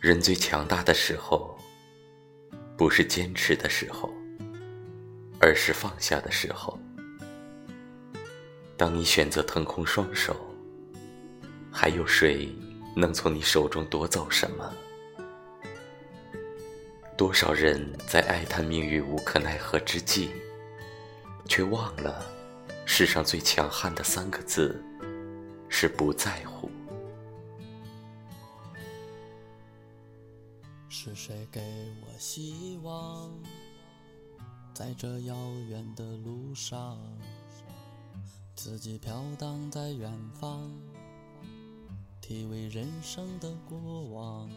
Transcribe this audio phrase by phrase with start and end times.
[0.00, 1.54] 人最强大的时候，
[2.74, 4.10] 不是坚持的时候，
[5.38, 6.80] 而是放下的时候。
[8.78, 10.34] 当你选择腾空双手，
[11.70, 12.48] 还有谁
[12.96, 14.72] 能从你手中夺走什么？
[17.14, 20.30] 多少人在哀叹命运无可奈何之际，
[21.44, 22.24] 却忘了
[22.86, 24.82] 世上最强悍的三个字
[25.68, 26.69] 是不在乎。
[30.92, 31.60] 是谁给
[32.02, 33.30] 我希望，
[34.74, 35.36] 在这遥
[35.68, 36.98] 远的路上，
[38.56, 40.68] 自己飘荡在远方，
[42.20, 44.50] 体味人生的过往。